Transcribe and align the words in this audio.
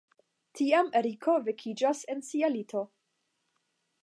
Tiam 0.59 0.89
Eriko 1.01 1.37
vekiĝas 1.49 2.03
en 2.15 2.27
sia 2.31 2.53
lito. 2.57 2.85